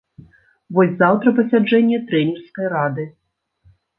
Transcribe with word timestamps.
Вось 0.77 0.95
заўтра 1.01 1.33
пасяджэнне 1.41 1.99
трэнерскай 2.09 2.67
рады. 2.75 3.03